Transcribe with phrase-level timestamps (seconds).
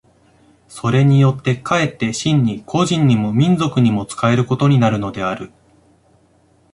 [0.67, 5.51] それによって却って真に個人にも民族にも仕えることになるのである。